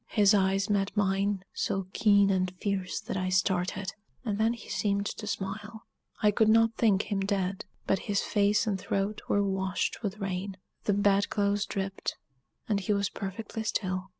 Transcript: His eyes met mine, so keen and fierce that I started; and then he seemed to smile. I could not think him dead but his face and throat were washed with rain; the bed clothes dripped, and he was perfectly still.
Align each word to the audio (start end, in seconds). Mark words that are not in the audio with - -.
His 0.07 0.33
eyes 0.33 0.67
met 0.67 0.97
mine, 0.97 1.43
so 1.53 1.85
keen 1.93 2.31
and 2.31 2.49
fierce 2.59 2.99
that 3.01 3.15
I 3.17 3.29
started; 3.29 3.93
and 4.25 4.39
then 4.39 4.53
he 4.53 4.67
seemed 4.67 5.05
to 5.05 5.27
smile. 5.27 5.85
I 6.23 6.31
could 6.31 6.49
not 6.49 6.73
think 6.73 7.03
him 7.11 7.19
dead 7.19 7.65
but 7.85 7.99
his 8.09 8.21
face 8.21 8.65
and 8.65 8.79
throat 8.79 9.21
were 9.29 9.43
washed 9.43 10.01
with 10.01 10.17
rain; 10.17 10.57
the 10.85 10.93
bed 10.93 11.29
clothes 11.29 11.67
dripped, 11.67 12.17
and 12.67 12.79
he 12.79 12.93
was 12.93 13.09
perfectly 13.09 13.61
still. 13.61 14.09